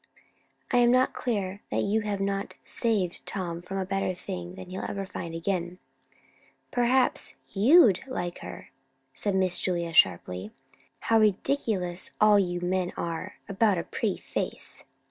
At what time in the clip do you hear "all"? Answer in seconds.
12.19-12.39